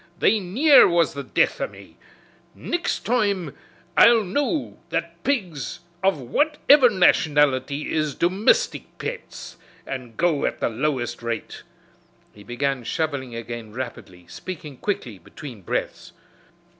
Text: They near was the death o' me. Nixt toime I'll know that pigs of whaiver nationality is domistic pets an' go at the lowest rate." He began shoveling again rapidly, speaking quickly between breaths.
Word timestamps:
They 0.17 0.39
near 0.39 0.87
was 0.87 1.13
the 1.13 1.21
death 1.21 1.61
o' 1.61 1.67
me. 1.67 1.95
Nixt 2.55 3.05
toime 3.05 3.53
I'll 3.95 4.23
know 4.23 4.79
that 4.89 5.23
pigs 5.23 5.81
of 6.01 6.17
whaiver 6.19 6.89
nationality 6.89 7.93
is 7.93 8.15
domistic 8.15 8.85
pets 8.97 9.57
an' 9.85 10.15
go 10.15 10.43
at 10.47 10.59
the 10.59 10.69
lowest 10.69 11.21
rate." 11.21 11.61
He 12.33 12.43
began 12.43 12.83
shoveling 12.83 13.35
again 13.35 13.73
rapidly, 13.73 14.25
speaking 14.27 14.77
quickly 14.77 15.19
between 15.19 15.61
breaths. 15.61 16.13